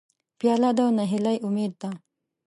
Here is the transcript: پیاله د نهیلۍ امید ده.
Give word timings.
پیاله 0.39 0.69
د 0.77 0.79
نهیلۍ 0.97 1.37
امید 1.47 1.73
ده. 1.81 1.91